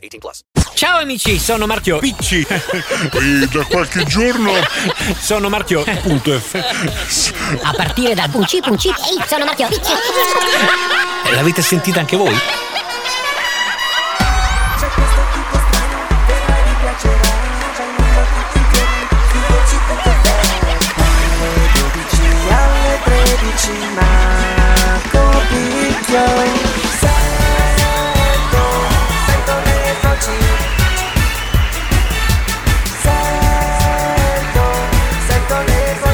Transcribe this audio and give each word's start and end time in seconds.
18 0.00 0.18
plus. 0.18 0.40
Ciao 0.74 0.98
amici, 0.98 1.38
sono 1.38 1.66
Marchio 1.66 1.98
Picci. 1.98 2.46
E 2.48 3.48
da 3.52 3.64
qualche 3.64 4.04
giorno 4.04 4.52
sono 5.18 5.48
Marchio. 5.48 5.84
Punto 6.02 6.38
F. 6.38 6.54
A 7.62 7.72
partire 7.74 8.14
dal 8.14 8.30
Punci 8.30 8.60
Punci 8.60 8.88
Ehi, 8.88 9.22
sono 9.28 9.44
Marchio 9.44 9.68
Picci 9.68 9.92
L'avete 11.32 11.62
sentita 11.62 12.00
anche 12.00 12.16
voi? 12.16 12.69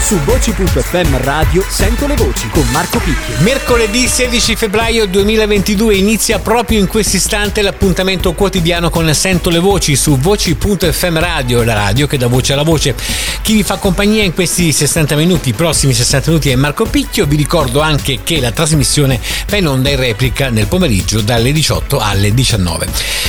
Su 0.00 0.19
voci.fm 0.25 1.22
radio 1.22 1.64
sento 1.69 2.06
le 2.06 2.14
voci 2.14 2.48
con 2.50 2.64
Marco 2.70 2.98
Picchio. 2.98 3.41
Mercoledì 3.41 4.06
16 4.06 4.55
febbraio 4.55 5.06
2022 5.06 5.97
inizia 5.97 6.39
proprio 6.39 6.78
in 6.78 6.86
questo 6.86 7.16
istante 7.16 7.62
l'appuntamento 7.62 8.33
quotidiano 8.34 8.91
con 8.91 9.12
Sento 9.14 9.50
le 9.50 9.58
voci 9.58 9.97
su 9.97 10.17
voci.fm 10.17 11.19
radio, 11.19 11.64
la 11.64 11.74
radio 11.74 12.06
che 12.06 12.19
dà 12.19 12.28
voce 12.28 12.52
alla 12.52 12.62
voce. 12.62 12.94
Chi 13.42 13.55
vi 13.55 13.62
fa 13.62 13.77
compagnia 13.77 14.22
in 14.22 14.34
questi 14.34 14.70
60 14.70 15.17
minuti, 15.17 15.48
i 15.48 15.55
prossimi 15.55 15.92
60 15.92 16.30
minuti 16.30 16.50
è 16.50 16.56
Marco 16.56 16.84
Picchio. 16.84 17.27
Vi 17.27 17.36
ricordo 17.36 17.80
anche 17.80 18.20
che 18.22 18.39
la 18.39 18.52
trasmissione 18.52 19.19
va 19.48 19.56
in 19.56 19.67
onda 19.67 19.89
in 19.89 19.97
replica 19.97 20.50
nel 20.50 20.67
pomeriggio 20.67 21.20
dalle 21.20 21.52
18 21.52 21.98
alle 21.98 22.34
19. 22.34 22.86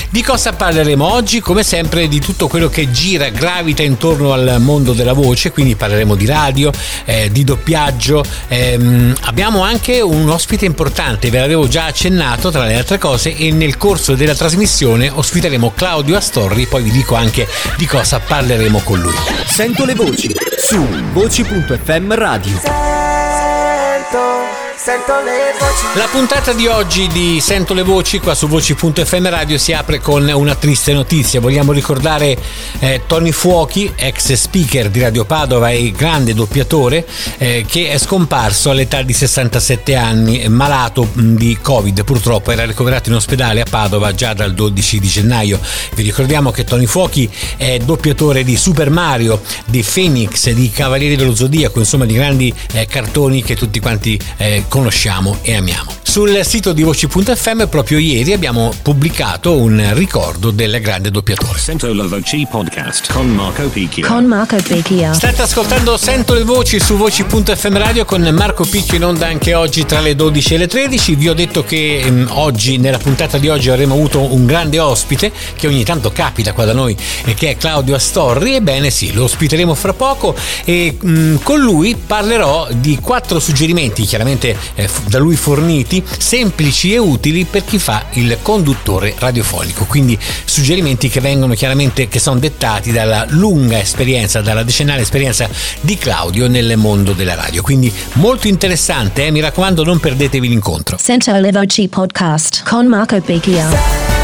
Di 0.10 0.24
cosa 0.24 0.54
parleremo 0.54 1.06
oggi? 1.06 1.42
Come 1.42 1.64
sempre 1.64 2.08
di 2.08 2.22
tutto 2.22 2.48
quello 2.48 2.70
che 2.70 2.90
gira, 2.92 3.28
gravita 3.30 3.84
intorno 3.84 4.32
al 4.32 4.56
mondo 4.60 4.94
della 4.94 5.12
voce, 5.12 5.52
quindi 5.52 5.76
parleremo 5.76 6.16
di 6.16 6.26
radio, 6.26 6.72
eh, 7.06 7.30
di 7.32 7.44
doppiaggio. 7.44 8.24
ehm, 8.48 9.16
abbiamo 9.24 9.64
anche 9.64 10.00
un 10.02 10.30
ospite 10.30 10.66
importante, 10.66 11.30
ve 11.30 11.40
l'avevo 11.40 11.68
già 11.68 11.86
accennato 11.86 12.50
tra 12.52 12.66
le 12.66 12.76
altre 12.78 12.98
cose 12.98 13.36
e 13.36 13.52
nel 13.52 13.76
corso 13.78 14.16
della 14.16 14.34
trasmissione 14.34 15.10
ospiteremo 15.10 15.74
Claudio 15.76 16.16
Astorri, 16.16 16.66
poi 16.68 16.84
vi 16.84 16.92
dico 16.92 17.16
anche 17.16 17.46
di 17.78 17.86
cosa 17.86 18.20
parleremo 18.20 18.80
con 18.80 19.00
lui. 19.00 19.16
Sento 19.46 19.84
le 19.84 19.94
voci 19.94 20.34
su 20.58 20.88
voci.fm 21.12 22.14
radio. 22.16 22.60
Sento, 22.60 24.47
sento 24.88 25.22
le 25.22 25.54
voci 25.60 25.86
La 25.96 26.08
puntata 26.10 26.54
di 26.54 26.66
oggi 26.68 27.08
di 27.10 27.42
Sento 27.42 27.74
le 27.74 27.84
voci 27.84 28.20
qua 28.20 28.34
su 28.34 28.48
voci.fm 28.48 29.30
radio 29.30 29.58
si 29.58 29.74
apre 29.74 30.00
con 30.00 30.26
una 30.26 30.56
triste 30.56 30.94
notizia. 30.94 31.42
Vogliamo 31.42 31.74
ricordare 31.74 32.38
eh, 32.80 33.02
Tony 33.06 33.32
Fuochi, 33.32 33.92
ex 33.98 34.32
speaker 34.32 34.90
di 34.90 35.02
Radio 35.02 35.26
Padova 35.26 35.72
e 35.72 35.92
grande 35.92 36.34
doppiatore, 36.34 37.06
eh, 37.38 37.66
che 37.68 37.90
è 37.90 37.98
scomparso 37.98 38.70
all'età 38.70 39.02
di 39.02 39.12
67 39.12 39.96
anni, 39.96 40.48
malato 40.48 41.10
mh, 41.12 41.36
di 41.36 41.58
Covid. 41.62 42.06
Purtroppo 42.06 42.52
era 42.52 42.64
ricoverato 42.66 43.10
in 43.10 43.16
ospedale 43.16 43.60
a 43.60 43.66
Padova 43.70 44.14
già 44.14 44.34
dal 44.34 44.54
12 44.54 45.00
di 45.00 45.08
gennaio. 45.08 45.60
Vi 45.96 46.04
ricordiamo 46.04 46.52
che 46.52 46.64
Tony 46.64 46.86
Fuochi 46.86 47.30
è 47.58 47.80
doppiatore 47.80 48.46
di 48.46 48.56
Super 48.56 48.90
Mario, 48.90 49.42
di 49.66 49.84
Phoenix, 49.84 50.50
di 50.52 50.70
Cavalieri 50.70 51.18
dello 51.18 51.36
Zodiaco, 51.36 51.80
insomma 51.80 52.06
di 52.06 52.14
grandi 52.14 52.54
eh, 52.72 52.86
cartoni 52.86 53.44
che 53.44 53.58
tutti 53.58 53.82
quanti 53.82 54.18
eh, 54.38 54.64
conosciamo 54.78 55.40
e 55.42 55.56
amiamo. 55.56 55.97
Sul 56.08 56.40
sito 56.44 56.72
di 56.72 56.84
voci.fm 56.84 57.68
proprio 57.68 58.00
ieri 58.00 58.32
abbiamo 58.32 58.74
pubblicato 58.82 59.58
un 59.58 59.92
ricordo 59.94 60.52
del 60.52 60.80
grande 60.80 61.12
doppiatore. 61.12 61.60
Sento 61.60 61.94
la 61.94 62.08
voce 62.08 62.48
podcast 62.50 63.12
con 63.12 63.28
Marco 63.28 63.68
Picchio. 63.68 64.08
Con 64.08 64.26
Marco 64.26 64.56
Picchio. 64.56 65.14
State 65.14 65.42
ascoltando 65.42 65.98
Sento 65.98 66.34
le 66.34 66.44
voci 66.44 66.80
su 66.80 66.96
voci.fm 66.96 67.78
radio 67.78 68.06
con 68.06 68.22
Marco 68.22 68.64
Picchio 68.64 68.96
in 68.96 69.04
onda 69.04 69.28
anche 69.28 69.54
oggi 69.54 69.86
tra 69.86 70.00
le 70.00 70.16
12 70.16 70.54
e 70.54 70.58
le 70.58 70.68
13. 70.68 71.16
Vi 71.16 71.28
ho 71.28 71.34
detto 71.34 71.64
che 71.64 72.00
ehm, 72.00 72.30
oggi, 72.32 72.78
nella 72.78 72.98
puntata 72.98 73.38
di 73.38 73.50
oggi, 73.50 73.70
avremo 73.70 73.94
avuto 73.94 74.34
un 74.34 74.46
grande 74.46 74.80
ospite 74.80 75.32
che 75.56 75.68
ogni 75.68 75.84
tanto 75.84 76.12
capita 76.12 76.54
qua 76.54 76.64
da 76.64 76.74
noi 76.74 76.96
e 77.26 77.34
che 77.34 77.52
è 77.52 77.58
Claudio 77.58 77.94
Astorri. 77.96 78.56
Ebbene 78.56 78.90
sì, 78.90 79.12
lo 79.14 79.26
ospiteremo 79.26 79.76
fra 79.76 79.94
poco 79.94 80.34
e 80.64 80.98
mh, 81.00 81.36
con 81.44 81.60
lui 81.60 81.96
parlerò 81.96 82.70
di 82.72 82.98
quattro 83.02 83.40
suggerimenti, 83.40 84.04
chiaramente 84.04 84.58
eh, 84.74 84.88
f- 84.88 85.08
da 85.10 85.20
lui 85.20 85.36
forniti, 85.36 85.96
semplici 86.18 86.94
e 86.94 86.98
utili 86.98 87.46
per 87.46 87.64
chi 87.64 87.80
fa 87.80 88.06
il 88.14 88.38
conduttore 88.42 89.16
radiofonico. 89.18 89.86
Quindi 89.86 90.18
suggerimenti 90.46 91.10
che 91.10 91.20
vengono 91.20 91.54
chiaramente, 91.54 92.08
che 92.08 92.20
sono 92.20 92.40
dettati 92.40 92.92
dalla 92.92 93.26
lunga 93.30 93.80
esperienza, 93.80 94.42
dalla 94.42 94.64
decennale 94.64 95.02
esperienza 95.02 95.48
di 95.82 95.98
Claudio 95.98 96.48
nel 96.48 96.78
mondo 96.78 97.14
della 97.14 97.36
radio. 97.36 97.62
Quindi 97.62 97.92
molto 98.14 98.48
interessante, 98.48 99.26
eh? 99.26 99.32
mi 99.32 99.40
raccomando 99.40 99.84
non 99.84 100.00
perdetevi 100.00 100.48
l'incontro. 100.48 100.98
Sento 101.00 101.32
le 101.38 101.52
voci 101.52 101.88
podcast 101.88 102.64
con 102.64 102.88
Marco 102.88 103.20
Picchio. 103.22 104.17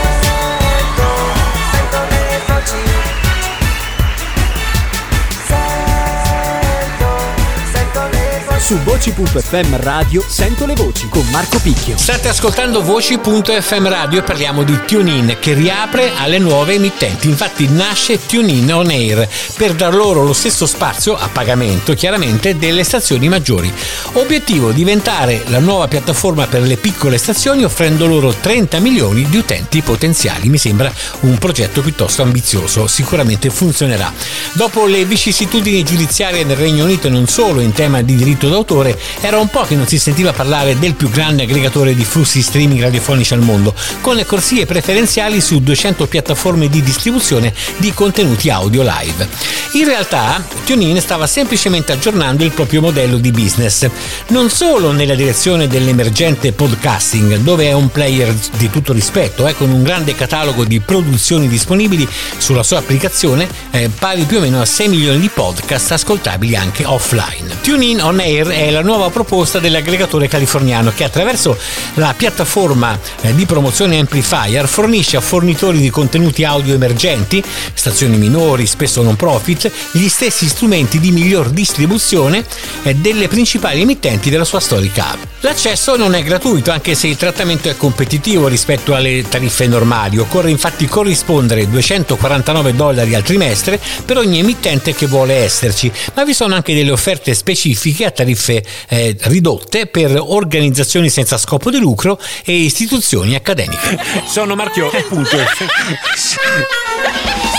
Su 8.63 8.78
voci.fm 8.78 9.75
radio 9.81 10.24
sento 10.25 10.66
le 10.66 10.74
voci 10.74 11.09
con 11.09 11.28
Marco 11.31 11.59
Picchio. 11.59 11.97
State 11.97 12.29
ascoltando 12.29 12.81
voci.fm 12.81 13.88
radio 13.90 14.19
e 14.19 14.24
parliamo 14.24 14.63
di 14.63 14.79
TuneIn 14.88 15.35
che 15.41 15.53
riapre 15.53 16.13
alle 16.16 16.38
nuove 16.38 16.75
emittenti. 16.75 17.28
Infatti 17.28 17.68
nasce 17.68 18.25
TuneIn 18.25 18.74
On 18.74 18.90
Air 18.90 19.28
per 19.57 19.74
dar 19.74 19.94
loro 19.94 20.24
lo 20.24 20.31
stesso 20.31 20.66
spazio 20.66 21.13
a 21.18 21.28
pagamento 21.28 21.94
chiaramente 21.94 22.57
delle 22.57 22.85
stazioni 22.85 23.28
maggiori. 23.28 23.72
Obiettivo 24.13 24.72
diventare 24.72 25.44
la 25.47 25.59
nuova 25.59 25.90
piattaforma 25.90 26.47
per 26.47 26.62
le 26.62 26.78
piccole 26.78 27.18
stazioni 27.18 27.66
offrendo 27.66 28.06
loro 28.06 28.34
30 28.34 28.80
milioni 28.80 29.28
di 29.28 29.35
utenti 29.35 29.81
potenziali. 29.81 30.47
Mi 30.47 30.57
sembra 30.57 30.90
un 31.22 31.38
progetto 31.38 31.81
piuttosto 31.81 32.22
ambizioso, 32.22 32.88
sicuramente 32.88 33.50
funzionerà. 33.50 34.09
Dopo 34.53 34.85
le 34.85 35.03
vicissitudini 35.03 35.84
giudiziarie 35.84 36.45
nel 36.45 36.56
Regno 36.56 36.85
Unito 36.85 37.07
e 37.07 37.09
non 37.09 37.28
solo 37.28 37.59
in 37.59 37.74
tema 37.74 38.01
di 38.01 38.16
diritto 38.16 38.51
d'autore, 38.53 38.97
era 39.22 39.40
un 39.40 39.47
po' 39.47 39.64
che 39.64 39.75
non 39.75 39.88
si 39.88 39.97
sentiva 40.00 40.31
parlare 40.34 40.78
del 40.78 40.94
più 40.94 41.09
grande 41.09 41.44
aggregatore 41.44 41.96
di 41.96 42.06
flussi 42.06 42.41
streaming 42.41 42.81
radiofonici 42.81 43.34
al 43.34 43.41
mondo, 43.41 43.74
con 44.02 44.16
le 44.16 44.25
corsie 44.25 44.66
preferenziali 44.66 45.41
su 45.41 45.59
200 45.59 46.08
piattaforme 46.08 46.69
di 46.69 46.81
distribuzione 46.81 47.53
di 47.78 47.94
contenuti 47.94 48.50
audio 48.50 48.84
live. 48.84 49.28
In 49.74 49.86
realtà, 49.86 50.44
TuneIn 50.66 51.02
stava 51.02 51.25
semplicemente 51.25 51.92
aggiornando 51.92 52.44
il 52.44 52.52
proprio 52.52 52.81
modello 52.81 53.18
di 53.18 53.31
business, 53.31 53.90
non 54.28 54.50
solo 54.50 54.92
nella 54.92 55.16
direzione 55.16 55.68
dell'emergente 55.68 56.52
podcasting, 56.52 57.38
dove 57.38 57.66
è 57.66 57.74
un 57.74 57.90
player 57.90 58.34
di 58.58 58.69
tutto 58.69 58.94
rispetto, 58.94 59.47
eh, 59.47 59.56
con 59.56 59.72
un 59.72 59.81
grande 59.81 60.13
catalogo 60.16 60.63
di 60.63 60.80
produzioni 60.80 61.47
disponibili 61.47 62.08
sulla 62.38 62.63
sua 62.63 62.78
applicazione, 62.78 63.48
eh, 63.72 63.89
pari 63.89 64.24
più 64.24 64.38
o 64.38 64.42
meno 64.42 64.62
a 64.62 64.66
6 64.66 64.88
milioni 64.89 65.19
di 65.19 65.30
podcast 65.30 65.92
ascoltabili 65.92 66.56
anche 66.56 66.86
offline. 66.86 67.62
TuneIn 67.62 68.01
On 68.04 68.19
Air 68.19 68.43
è 68.48 68.69
la 68.69 68.81
nuova 68.81 69.10
proposta 69.10 69.60
dell'aggregatore 69.60 70.28
californiano 70.28 70.92
che 70.95 71.04
attraverso 71.04 71.57
la 71.95 72.13
piattaforma 72.16 72.98
eh, 73.22 73.34
di 73.36 73.45
promozione 73.45 74.00
Amplifier 74.00 74.68
fornisce 74.68 75.18
a 75.18 75.22
fornitori 75.22 75.80
di 75.80 75.90
contenuti 75.90 76.44
audio 76.44 76.74
emergenti, 76.74 77.44
stazioni 77.74 78.18
minori, 78.18 78.66
spesso 78.66 79.01
non 79.01 79.16
profit, 79.16 79.72
gli 79.92 80.07
stessi 80.07 80.48
strumenti 80.48 81.00
di 81.00 81.12
miglior 81.12 81.50
distribuzione 81.50 82.45
eh, 82.84 82.95
delle 82.95 83.28
principali 83.28 83.81
emittenti 83.81 84.30
della 84.30 84.45
sua 84.45 84.60
storica 84.60 85.12
app. 85.12 85.22
L'accesso 85.42 85.98
non 85.98 86.16
è 86.16 86.24
gratuito 86.24 86.72
anche 86.72 86.95
se 86.95 87.07
il 87.07 87.18
trattamento 87.18 87.69
è 87.69 87.75
competitivo 87.75 88.48
rispetto 88.48 88.95
alle 88.95 89.25
tariffe 89.28 89.68
normali, 89.68 90.18
occorre 90.18 90.50
infatti 90.50 90.86
corrispondere 90.86 91.68
249 91.68 92.75
dollari 92.75 93.13
al 93.13 93.24
trimestre 93.24 93.80
per 94.06 94.18
ogni 94.18 94.40
emittente 94.40 94.94
che 94.94 95.06
vuole 95.06 95.34
esserci, 95.36 95.92
ma 96.13 96.24
vi 96.24 96.34
sono 96.34 96.56
anche 96.56 96.74
delle 96.74 96.92
offerte 96.92 97.34
specifiche 97.34 98.06
a 98.06 98.12
tariffe 98.12 98.32
tariffe 98.33 98.63
eh, 98.89 99.15
ridotte 99.21 99.88
per 99.88 100.19
organizzazioni 100.19 101.09
senza 101.09 101.38
scopo 101.38 101.69
di 101.69 101.80
lucro 101.80 102.19
e 102.44 102.53
istituzioni 102.53 103.35
accademiche. 103.35 103.97
Sono 104.25 104.56
Marchio, 104.56 104.89
punto. 105.07 105.38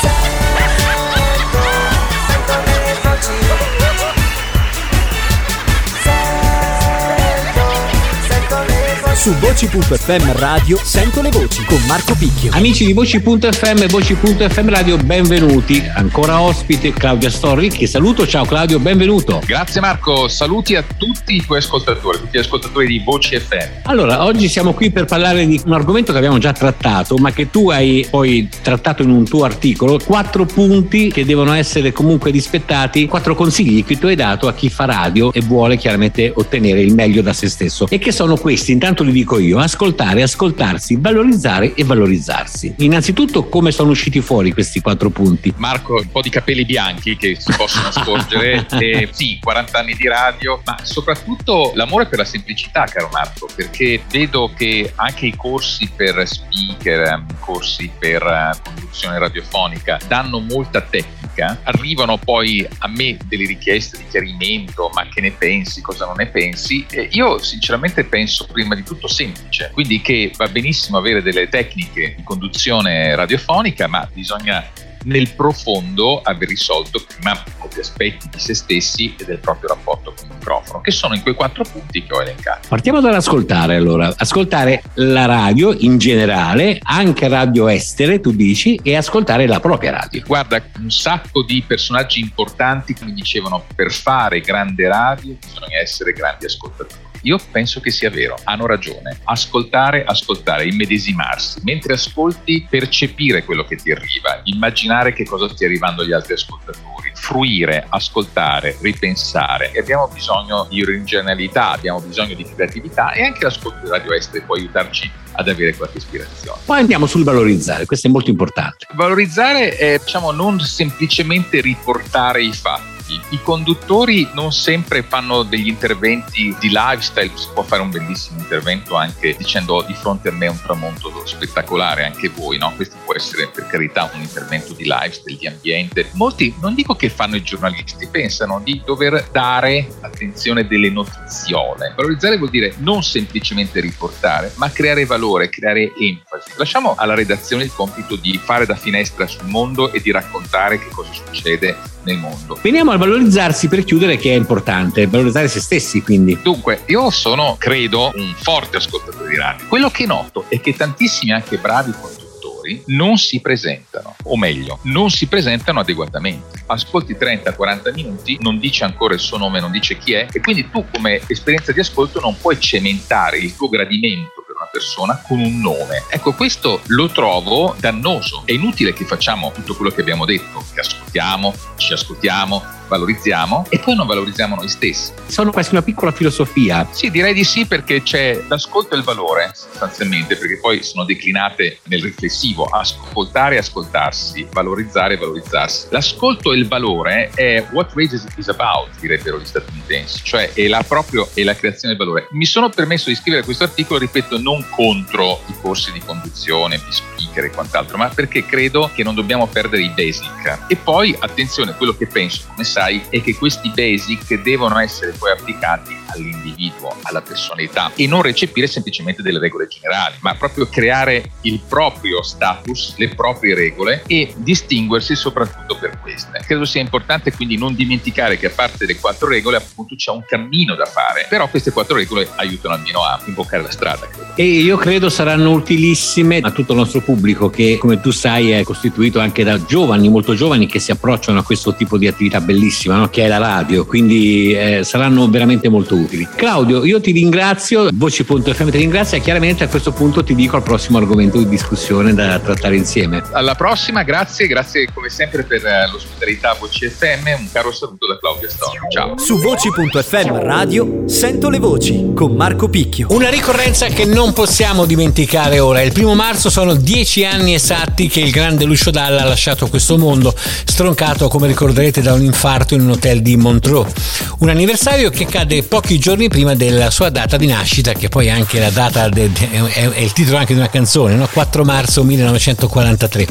Su 9.24 9.32
voci.fm 9.36 10.36
radio 10.36 10.76
sento 10.76 11.22
le 11.22 11.30
voci 11.30 11.64
con 11.64 11.82
Marco 11.86 12.14
Picchio. 12.14 12.50
Amici 12.52 12.84
di 12.84 12.92
Voci.fm 12.92 13.84
e 13.84 13.86
Voci.fm 13.86 14.68
Radio, 14.68 14.98
benvenuti. 14.98 15.82
Ancora 15.94 16.42
ospite 16.42 16.92
Claudia 16.92 17.30
Storri, 17.30 17.70
che 17.70 17.86
saluto. 17.86 18.26
Ciao 18.26 18.44
Claudio, 18.44 18.78
benvenuto. 18.78 19.40
Grazie 19.46 19.80
Marco, 19.80 20.28
saluti 20.28 20.76
a 20.76 20.84
tutti 20.98 21.36
i 21.36 21.42
tuoi 21.42 21.60
ascoltatori, 21.60 22.18
tutti 22.18 22.36
gli 22.36 22.40
ascoltatori 22.40 22.86
di 22.86 23.02
Voci 23.02 23.40
FM. 23.40 23.84
Allora, 23.84 24.24
oggi 24.24 24.46
siamo 24.46 24.74
qui 24.74 24.90
per 24.90 25.06
parlare 25.06 25.46
di 25.46 25.58
un 25.64 25.72
argomento 25.72 26.12
che 26.12 26.18
abbiamo 26.18 26.36
già 26.36 26.52
trattato, 26.52 27.16
ma 27.16 27.32
che 27.32 27.48
tu 27.48 27.70
hai 27.70 28.06
poi 28.10 28.46
trattato 28.60 29.02
in 29.02 29.08
un 29.08 29.24
tuo 29.24 29.44
articolo, 29.44 29.98
quattro 30.04 30.44
punti 30.44 31.10
che 31.10 31.24
devono 31.24 31.54
essere 31.54 31.92
comunque 31.92 32.30
rispettati, 32.30 33.06
quattro 33.06 33.34
consigli 33.34 33.86
che 33.86 33.98
tu 33.98 34.04
hai 34.04 34.16
dato 34.16 34.48
a 34.48 34.52
chi 34.52 34.68
fa 34.68 34.84
radio 34.84 35.32
e 35.32 35.40
vuole 35.40 35.78
chiaramente 35.78 36.30
ottenere 36.36 36.82
il 36.82 36.92
meglio 36.92 37.22
da 37.22 37.32
se 37.32 37.48
stesso. 37.48 37.86
E 37.88 37.98
che 37.98 38.12
sono 38.12 38.36
questi? 38.36 38.72
Intanto 38.72 39.02
li 39.02 39.12
dico 39.14 39.38
io, 39.38 39.58
ascoltare, 39.58 40.22
ascoltarsi, 40.22 40.96
valorizzare 40.99 41.72
e 41.75 41.84
valorizzarsi. 41.84 42.75
Innanzitutto 42.78 43.49
come 43.49 43.70
sono 43.70 43.90
usciti 43.90 44.20
fuori 44.20 44.52
questi 44.52 44.81
quattro 44.81 45.08
punti? 45.08 45.55
Marco, 45.56 45.94
un 45.94 46.11
po' 46.11 46.20
di 46.20 46.28
capelli 46.28 46.64
bianchi 46.64 47.16
che 47.16 47.37
si 47.38 47.52
possono 47.56 47.90
scorgere, 47.94 48.66
e 48.78 49.08
sì, 49.12 49.38
40 49.40 49.78
anni 49.78 49.94
di 49.94 50.08
radio, 50.08 50.61
ma 50.64 50.76
soprattutto 50.82 51.72
l'amore 51.75 52.06
per 52.06 52.19
la 52.19 52.25
semplicità, 52.25 52.84
caro 52.84 53.08
Marco, 53.12 53.49
perché 53.55 54.02
vedo 54.11 54.50
che 54.55 54.93
anche 54.96 55.26
i 55.26 55.37
corsi 55.37 55.88
per 55.94 56.26
speaker, 56.26 57.00
ehm, 57.00 57.26
corsi 57.38 57.90
per 57.96 58.22
eh, 58.22 58.58
conduzione 58.62 59.19
radiofonica 59.19 59.99
danno 60.08 60.40
molta 60.40 60.81
tecnica, 60.81 61.60
arrivano 61.62 62.19
poi 62.19 62.67
a 62.78 62.88
me 62.88 63.17
delle 63.26 63.46
richieste 63.46 63.99
di 63.99 64.05
chiarimento, 64.08 64.90
ma 64.93 65.06
che 65.08 65.20
ne 65.20 65.31
pensi, 65.31 65.81
cosa 65.81 66.06
non 66.06 66.17
ne 66.17 66.26
pensi? 66.26 66.84
E 66.90 67.08
io 67.12 67.38
sinceramente 67.38 68.05
penso 68.05 68.46
prima 68.50 68.75
di 68.75 68.82
tutto 68.82 69.03
semplice, 69.08 69.70
quindi 69.72 70.00
che 70.00 70.32
va 70.36 70.48
benissimo 70.48 70.98
avere 70.98 71.22
delle 71.22 71.48
tecniche 71.48 72.14
di 72.16 72.22
conduzione 72.22 73.14
radiofonica, 73.14 73.86
ma 73.86 74.08
bisogna 74.12 74.64
nel 75.04 75.30
profondo 75.34 76.20
aver 76.22 76.48
risolto 76.48 77.04
prima 77.06 77.30
alcuni 77.32 77.80
aspetti 77.80 78.28
di 78.30 78.38
se 78.38 78.54
stessi 78.54 79.14
e 79.18 79.24
del 79.24 79.38
proprio 79.38 79.70
rapporto 79.70 80.14
con 80.16 80.28
il 80.28 80.34
microfono, 80.34 80.80
che 80.80 80.90
sono 80.90 81.14
in 81.14 81.22
quei 81.22 81.34
quattro 81.34 81.64
punti 81.64 82.04
che 82.04 82.14
ho 82.14 82.22
elencato. 82.22 82.68
Partiamo 82.68 83.00
dall'ascoltare 83.00 83.76
allora, 83.76 84.12
ascoltare 84.16 84.82
la 84.94 85.26
radio 85.26 85.72
in 85.72 85.98
generale, 85.98 86.78
anche 86.82 87.28
radio 87.28 87.68
estere 87.68 88.20
tu 88.20 88.32
dici, 88.32 88.80
e 88.82 88.96
ascoltare 88.96 89.46
la 89.46 89.60
propria 89.60 89.90
radio. 89.90 90.22
Guarda, 90.26 90.62
un 90.78 90.90
sacco 90.90 91.42
di 91.42 91.62
personaggi 91.66 92.20
importanti 92.20 92.94
che 92.94 93.04
mi 93.04 93.12
dicevano 93.12 93.64
per 93.74 93.92
fare 93.92 94.40
grande 94.40 94.88
radio 94.88 95.36
bisogna 95.38 95.80
essere 95.80 96.12
grandi 96.12 96.46
ascoltatori. 96.46 97.03
Io 97.24 97.38
penso 97.50 97.80
che 97.80 97.90
sia 97.90 98.10
vero, 98.10 98.36
hanno 98.44 98.66
ragione. 98.66 99.20
Ascoltare, 99.24 100.04
ascoltare, 100.04 100.66
immedesimarsi. 100.66 101.60
Mentre 101.64 101.94
ascolti, 101.94 102.66
percepire 102.68 103.44
quello 103.44 103.64
che 103.64 103.76
ti 103.76 103.90
arriva, 103.90 104.40
immaginare 104.44 105.14
che 105.14 105.24
cosa 105.24 105.48
stia 105.48 105.66
arrivando 105.66 106.02
agli 106.02 106.12
altri 106.12 106.34
ascoltatori, 106.34 107.12
fruire, 107.14 107.86
ascoltare, 107.88 108.76
ripensare. 108.82 109.70
E 109.72 109.80
abbiamo 109.80 110.06
bisogno 110.08 110.66
di 110.68 110.82
originalità, 110.82 111.70
abbiamo 111.70 112.00
bisogno 112.00 112.34
di 112.34 112.44
creatività 112.44 113.12
e 113.12 113.24
anche 113.24 113.44
l'ascolto 113.44 113.84
di 113.84 113.90
radio 113.90 114.12
estere 114.12 114.44
può 114.44 114.56
aiutarci 114.56 115.10
ad 115.32 115.48
avere 115.48 115.74
qualche 115.74 115.98
ispirazione. 115.98 116.60
Poi 116.66 116.78
andiamo 116.78 117.06
sul 117.06 117.24
valorizzare, 117.24 117.86
questo 117.86 118.08
è 118.08 118.10
molto 118.10 118.28
importante. 118.28 118.86
Valorizzare 118.92 119.76
è 119.76 119.98
diciamo 119.98 120.30
non 120.30 120.60
semplicemente 120.60 121.62
riportare 121.62 122.44
i 122.44 122.52
fatti. 122.52 122.94
I 123.31 123.40
conduttori 123.43 124.28
non 124.34 124.52
sempre 124.52 125.02
fanno 125.02 125.43
degli 125.43 125.69
interventi 125.69 126.55
di 126.58 126.69
lifestyle, 126.69 127.31
si 127.34 127.49
può 127.52 127.62
fare 127.62 127.82
un 127.82 127.90
bellissimo 127.90 128.40
intervento 128.40 128.94
anche 128.96 129.34
dicendo 129.37 129.75
"Ho 129.75 129.82
di 129.82 129.94
fronte 129.94 130.28
a 130.28 130.32
me 130.32 130.46
un 130.46 130.61
tramonto 130.61 131.12
spettacolare, 131.25 132.05
anche 132.05 132.28
voi, 132.28 132.58
no? 132.58 132.72
Questo 132.75 132.96
può 133.05 133.14
essere 133.14 133.49
per 133.49 133.66
carità 133.66 134.11
un 134.12 134.20
intervento 134.20 134.72
di 134.72 134.84
lifestyle, 134.84 135.38
di 135.38 135.46
ambiente. 135.46 136.11
Molti, 136.12 136.55
non 136.61 136.75
dico 136.75 136.94
che 136.94 137.08
fanno 137.08 137.37
i 137.37 137.43
giornalisti, 137.43 138.06
pensano 138.08 138.61
di 138.62 138.82
dover 138.84 139.28
dare 139.31 139.87
attenzione 140.00 140.67
delle 140.67 140.90
notiziole. 140.90 141.93
Valorizzare 141.96 142.37
vuol 142.37 142.50
dire 142.50 142.75
non 142.78 143.02
semplicemente 143.02 143.81
riportare, 143.81 144.52
ma 144.56 144.70
creare 144.70 145.05
valore, 145.05 145.49
creare 145.49 145.93
enfasi. 145.99 146.50
Lasciamo 146.56 146.94
alla 146.96 147.14
redazione 147.14 147.64
il 147.64 147.72
compito 147.72 148.17
di 148.17 148.38
fare 148.38 148.67
da 148.67 148.76
finestra 148.76 149.26
sul 149.26 149.46
mondo 149.46 149.93
e 149.93 150.00
di 150.00 150.10
raccontare 150.10 150.78
che 150.78 150.88
cosa 150.88 151.12
succede 151.12 151.76
nel 152.04 152.18
mondo. 152.18 152.58
Veniamo 152.62 152.90
al 152.90 152.98
valorizzarsi 152.98 153.68
per 153.68 153.84
chiudere 153.84 154.16
che 154.16 154.32
è 154.32 154.36
importante, 154.36 155.06
valorizzare 155.06 155.48
se 155.48 155.60
stessi 155.60 156.02
quindi. 156.02 156.38
Dunque, 156.42 156.82
io 156.86 157.10
sono, 157.10 157.56
credo, 157.58 158.12
un 158.14 158.34
forte 158.40 158.76
ascoltatore 158.76 159.28
di 159.28 159.36
radio. 159.36 159.66
Quello 159.66 159.90
che 159.90 160.06
noto 160.06 160.44
è 160.48 160.60
che 160.60 160.74
tantissimi 160.74 161.32
anche 161.32 161.58
bravi 161.58 161.92
conduttori 161.92 162.82
non 162.86 163.18
si 163.18 163.40
presentano, 163.40 164.16
o 164.24 164.36
meglio, 164.36 164.78
non 164.82 165.10
si 165.10 165.26
presentano 165.26 165.80
adeguatamente. 165.80 166.62
Ascolti 166.66 167.14
30-40 167.14 167.92
minuti, 167.94 168.38
non 168.40 168.58
dice 168.58 168.84
ancora 168.84 169.14
il 169.14 169.20
suo 169.20 169.36
nome, 169.36 169.60
non 169.60 169.70
dice 169.70 169.98
chi 169.98 170.14
è, 170.14 170.26
e 170.32 170.40
quindi 170.40 170.70
tu 170.70 170.84
come 170.90 171.20
esperienza 171.26 171.72
di 171.72 171.80
ascolto 171.80 172.20
non 172.20 172.36
puoi 172.38 172.58
cementare 172.58 173.38
il 173.38 173.54
tuo 173.54 173.68
gradimento 173.68 174.44
persona 174.74 175.22
con 175.24 175.38
un 175.38 175.60
nome. 175.60 176.02
Ecco, 176.10 176.32
questo 176.32 176.80
lo 176.86 177.08
trovo 177.08 177.76
dannoso. 177.78 178.42
È 178.44 178.50
inutile 178.50 178.92
che 178.92 179.04
facciamo 179.04 179.52
tutto 179.52 179.76
quello 179.76 179.92
che 179.92 180.00
abbiamo 180.00 180.24
detto, 180.24 180.64
che 180.74 180.80
ascoltiamo, 180.80 181.54
ci 181.76 181.92
ascoltiamo, 181.92 182.60
valorizziamo 182.88 183.66
e 183.69 183.78
poi 183.78 183.94
non 183.94 184.06
valorizziamo 184.06 184.56
noi 184.56 184.69
stessi. 184.69 185.12
Sono 185.26 185.50
quasi 185.50 185.70
una 185.72 185.82
piccola 185.82 186.12
filosofia. 186.12 186.86
Sì, 186.90 187.10
direi 187.10 187.34
di 187.34 187.44
sì 187.44 187.66
perché 187.66 188.02
c'è 188.02 188.42
l'ascolto 188.48 188.94
e 188.94 188.98
il 188.98 189.04
valore 189.04 189.50
sostanzialmente, 189.54 190.36
perché 190.36 190.58
poi 190.58 190.82
sono 190.82 191.04
declinate 191.04 191.78
nel 191.84 192.02
riflessivo, 192.02 192.64
ascoltare 192.64 193.56
e 193.56 193.58
ascoltarsi, 193.58 194.46
valorizzare 194.52 195.14
e 195.14 195.16
valorizzarsi. 195.16 195.86
L'ascolto 195.90 196.52
e 196.52 196.56
il 196.56 196.69
valore 196.69 197.31
è 197.34 197.66
what 197.72 197.92
race 197.94 198.20
is 198.36 198.48
about, 198.48 198.88
direbbero 199.00 199.38
gli 199.38 199.44
statunitensi, 199.44 200.20
cioè 200.22 200.52
è 200.52 200.66
la 200.69 200.82
proprio 200.86 201.28
è 201.34 201.42
la 201.42 201.54
creazione 201.54 201.94
del 201.94 202.06
valore. 202.06 202.28
Mi 202.32 202.44
sono 202.44 202.69
permesso 202.69 203.08
di 203.08 203.14
scrivere 203.14 203.44
questo 203.44 203.64
articolo, 203.64 203.98
ripeto, 203.98 204.38
non 204.38 204.64
contro 204.70 205.40
i 205.46 205.54
corsi 205.60 205.92
di 205.92 206.00
conduzione, 206.00 206.76
di 206.76 206.92
speaker 207.34 207.44
e 207.44 207.50
quant'altro, 207.50 207.96
ma 207.96 208.08
perché 208.08 208.46
credo 208.46 208.90
che 208.94 209.02
non 209.02 209.14
dobbiamo 209.14 209.46
perdere 209.46 209.82
i 209.82 209.90
basic. 209.90 210.66
E 210.69 210.76
poi, 210.76 211.14
attenzione, 211.19 211.74
quello 211.74 211.94
che 211.96 212.06
penso, 212.06 212.44
come 212.48 212.64
sai, 212.64 213.03
è 213.08 213.20
che 213.20 213.34
questi 213.34 213.70
basic 213.74 214.41
devono 214.43 214.79
essere 214.79 215.12
poi 215.12 215.32
applicati 215.32 215.96
all'individuo, 216.06 216.96
alla 217.03 217.20
personalità 217.20 217.91
e 217.96 218.06
non 218.06 218.22
recepire 218.22 218.69
semplicemente 218.69 219.20
delle 219.20 219.41
regole 219.41 219.67
generali, 219.67 220.14
ma 220.20 220.34
proprio 220.34 220.69
creare 220.69 221.32
il 221.43 221.60
proprio 221.69 222.22
status, 222.22 222.94
le 222.98 223.08
proprie 223.08 223.55
regole 223.55 224.05
e 224.06 224.32
distinguersi 224.36 225.17
soprattutto 225.17 225.76
per 225.76 225.98
queste. 226.00 226.41
Credo 226.46 226.64
sia 226.64 226.81
importante 226.81 227.32
quindi 227.32 227.56
non 227.56 227.74
dimenticare 227.74 228.38
che 228.38 228.46
a 228.46 228.50
parte 228.50 228.86
le 228.86 228.96
quattro 228.96 229.26
regole 229.26 229.56
appunto 229.56 229.96
c'è 229.96 230.12
un 230.12 230.24
cammino 230.24 230.76
da 230.76 230.86
fare, 230.86 231.26
però 231.29 231.48
queste 231.48 231.72
quattro 231.72 231.96
regole 231.96 232.29
aiutano 232.36 232.74
almeno 232.74 233.03
a 233.03 233.20
imboccare 233.24 233.62
la 233.62 233.70
strada, 233.70 234.06
credo. 234.06 234.32
E 234.36 234.44
io 234.44 234.76
credo 234.76 235.08
saranno 235.08 235.50
utilissime 235.50 236.38
a 236.38 236.50
tutto 236.50 236.72
il 236.72 236.79
nostro 236.79 237.00
pubblico 237.00 237.23
che 237.32 237.78
come 237.78 238.00
tu 238.00 238.10
sai 238.10 238.50
è 238.50 238.62
costituito 238.62 239.19
anche 239.19 239.44
da 239.44 239.64
giovani, 239.64 240.08
molto 240.08 240.34
giovani 240.34 240.66
che 240.66 240.78
si 240.78 240.90
approcciano 240.90 241.38
a 241.38 241.43
questo 241.43 241.74
tipo 241.74 241.96
di 241.96 242.06
attività 242.06 242.40
bellissima 242.40 242.96
no? 242.96 243.08
che 243.08 243.24
è 243.24 243.28
la 243.28 243.38
radio, 243.38 243.86
quindi 243.86 244.52
eh, 244.52 244.84
saranno 244.84 245.28
veramente 245.28 245.69
molto 245.69 245.94
utili. 245.94 246.28
Claudio, 246.34 246.84
io 246.84 247.00
ti 247.00 247.12
ringrazio, 247.12 247.88
Voci.fm 247.93 248.70
ti 248.70 248.78
ringrazio 248.78 249.16
e 249.16 249.20
chiaramente 249.20 249.64
a 249.64 249.69
questo 249.69 249.93
punto 249.93 250.22
ti 250.22 250.34
dico 250.34 250.56
al 250.56 250.62
prossimo 250.62 250.98
argomento 250.98 251.38
di 251.38 251.48
discussione 251.48 252.12
da 252.14 252.38
trattare 252.38 252.76
insieme. 252.76 253.22
Alla 253.32 253.54
prossima, 253.54 254.02
grazie, 254.02 254.46
grazie 254.46 254.88
come 254.93 255.08
sempre 255.08 255.44
per 255.44 255.64
eh, 255.64 255.88
l'ospitalità 255.90 256.56
Voci 256.58 256.88
FM, 256.88 257.26
un 257.38 257.48
caro 257.52 257.72
saluto 257.72 258.06
da 258.06 258.19
Claudia 258.19 258.48
Storni. 258.48 258.90
Ciao. 258.90 259.16
Su 259.19 259.38
voci.fm 259.38 260.38
radio 260.40 261.04
sento 261.06 261.48
le 261.48 261.58
voci 261.58 262.12
con 262.14 262.34
Marco 262.34 262.69
Picchio. 262.69 263.08
Una 263.10 263.28
ricorrenza 263.28 263.86
che 263.88 264.04
non 264.04 264.32
possiamo 264.32 264.84
dimenticare 264.84 265.58
ora. 265.58 265.82
Il 265.82 265.93
primo 265.93 266.14
marzo 266.14 266.50
sono 266.50 266.74
dieci 267.14 267.24
anni 267.24 267.54
esatti 267.54 268.08
che 268.08 268.18
il 268.18 268.30
grande 268.30 268.64
Lucio 268.64 268.90
Dalla 268.90 269.22
ha 269.22 269.24
lasciato 269.24 269.68
questo 269.68 269.96
mondo, 269.96 270.34
stroncato 270.64 271.28
come 271.28 271.46
ricorderete 271.46 272.02
da 272.02 272.12
un 272.12 272.22
infarto 272.22 272.74
in 272.74 272.80
un 272.80 272.90
hotel 272.90 273.22
di 273.22 273.36
Montreux. 273.36 273.92
Un 274.38 274.48
anniversario 274.48 275.10
che 275.10 275.24
cade 275.24 275.62
pochi 275.62 276.00
giorni 276.00 276.28
prima 276.28 276.56
della 276.56 276.90
sua 276.90 277.10
data 277.10 277.36
di 277.36 277.46
nascita, 277.46 277.92
che 277.92 278.08
poi 278.08 278.26
è 278.26 278.30
anche 278.30 278.58
la 278.58 278.70
data, 278.70 279.08
de- 279.08 279.30
de- 279.30 279.48
è, 279.50 279.88
è 279.90 280.00
il 280.00 280.12
titolo 280.12 280.38
anche 280.38 280.54
di 280.54 280.58
una 280.58 280.68
canzone, 280.68 281.14
no? 281.14 281.28
4 281.32 281.64
marzo 281.64 282.02
1943. 282.02 283.26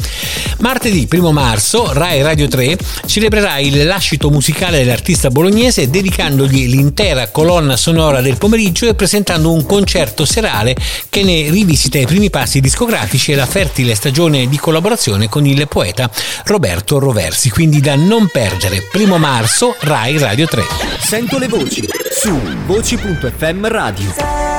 Martedì 0.60 1.06
1 1.10 1.32
marzo 1.32 1.92
Rai 1.92 2.22
Radio 2.22 2.48
3 2.48 2.78
celebrerà 3.06 3.58
il 3.58 3.84
lascito 3.84 4.30
musicale 4.30 4.78
dell'artista 4.78 5.28
bolognese 5.28 5.90
dedicandogli 5.90 6.68
l'intera 6.68 7.28
colonna 7.28 7.76
sonora 7.76 8.22
del 8.22 8.38
pomeriggio 8.38 8.88
e 8.88 8.94
presentando 8.94 9.52
un 9.52 9.66
concerto 9.66 10.24
serale 10.24 10.74
che 11.10 11.22
ne 11.22 11.50
rivisita 11.50 11.98
i 11.98 12.06
primi 12.06 12.30
passi 12.30 12.60
discografici 12.60 13.32
e 13.32 13.34
la 13.34 13.46
fertile 13.74 13.96
stagione 13.96 14.46
di 14.46 14.56
collaborazione 14.56 15.28
con 15.28 15.44
il 15.46 15.66
poeta 15.66 16.08
Roberto 16.44 17.00
Roversi. 17.00 17.50
Quindi 17.50 17.80
da 17.80 17.96
non 17.96 18.28
perdere, 18.28 18.88
1 18.92 19.18
marzo 19.18 19.74
Rai 19.80 20.16
Radio 20.16 20.46
3. 20.46 20.62
Sento 21.00 21.38
le 21.38 21.48
voci 21.48 21.84
su 22.08 22.38
voci.fm 22.66 23.66
radio. 23.66 24.53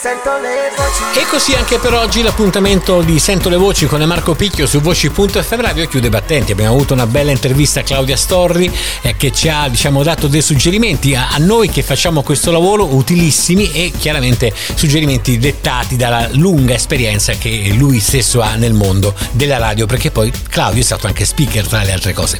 Sento, 0.00 0.30
le 0.38 0.70
voci. 0.76 1.18
E 1.18 1.26
così 1.28 1.54
anche 1.54 1.80
per 1.80 1.92
oggi 1.92 2.22
l'appuntamento 2.22 3.00
di 3.00 3.18
Sento 3.18 3.48
le 3.48 3.56
voci 3.56 3.86
con 3.86 4.00
Marco 4.04 4.36
Picchio 4.36 4.64
su 4.64 4.80
voci.fm 4.80 5.60
radio 5.60 5.88
chiude 5.88 6.08
battenti. 6.08 6.52
Abbiamo 6.52 6.72
avuto 6.72 6.94
una 6.94 7.08
bella 7.08 7.32
intervista 7.32 7.80
a 7.80 7.82
Claudia 7.82 8.16
Storri 8.16 8.70
eh, 9.00 9.16
che 9.16 9.32
ci 9.32 9.48
ha 9.48 9.68
diciamo, 9.68 10.04
dato 10.04 10.28
dei 10.28 10.40
suggerimenti 10.40 11.16
a, 11.16 11.30
a 11.30 11.38
noi 11.38 11.68
che 11.68 11.82
facciamo 11.82 12.22
questo 12.22 12.52
lavoro 12.52 12.94
utilissimi 12.94 13.72
e 13.72 13.90
chiaramente 13.90 14.54
suggerimenti 14.54 15.36
dettati 15.36 15.96
dalla 15.96 16.28
lunga 16.30 16.74
esperienza 16.74 17.32
che 17.32 17.74
lui 17.76 17.98
stesso 17.98 18.40
ha 18.40 18.54
nel 18.54 18.74
mondo 18.74 19.12
della 19.32 19.58
radio 19.58 19.86
perché 19.86 20.12
poi 20.12 20.32
Claudio 20.48 20.80
è 20.80 20.84
stato 20.84 21.08
anche 21.08 21.24
speaker 21.24 21.66
tra 21.66 21.82
le 21.82 21.90
altre 21.90 22.12
cose. 22.12 22.38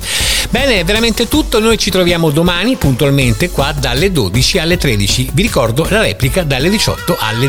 Bene, 0.51 0.79
è 0.79 0.85
veramente 0.85 1.27
tutto. 1.27 1.59
Noi 1.59 1.77
ci 1.77 1.91
troviamo 1.91 2.31
domani 2.31 2.77
puntualmente 2.77 3.51
qua 3.51 3.73
dalle 3.73 4.13
12 4.13 4.59
alle 4.61 4.77
13. 4.77 5.31
Vi 5.33 5.43
ricordo 5.43 5.85
la 5.91 6.03
replica 6.03 6.45
dalle 6.45 6.71
18 6.71 7.17
alle 7.19 7.47
19. 7.47 7.48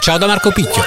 Ciao 0.00 0.16
da 0.16 0.26
Marco 0.26 0.50
Picchio. 0.52 0.82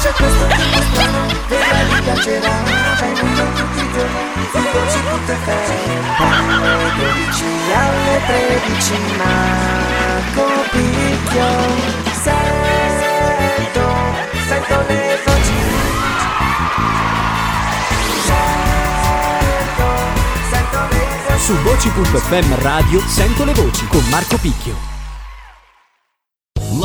C'è 0.00 0.10
questo 0.12 0.46
tipo 0.46 0.82
strano, 0.90 1.26
vedrai 1.48 1.88
ti 1.88 2.00
piacerà. 2.02 2.50
Vengono 2.98 3.52
tutti 3.52 3.78
i 3.78 3.92
giorni, 3.92 4.48
su 4.50 4.58
voci 4.72 4.98
tutte 5.10 5.36
Dalle 6.18 6.92
12 6.96 7.44
alle 7.74 8.20
13, 8.26 8.92
Marco 9.18 10.46
Picchio. 10.70 11.48
Sento, 12.22 13.84
sento 14.48 14.84
le 14.88 15.20
voci. 15.26 15.58
Sento, 18.24 19.86
sento 20.50 20.78
le 20.90 21.04
voci. 21.28 21.44
Su 21.44 21.54
voci.fm 21.58 22.62
radio 22.62 23.00
sento 23.06 23.44
le 23.44 23.52
voci 23.52 23.86
con 23.88 24.02
Marco 24.08 24.38
Picchio. 24.38 24.95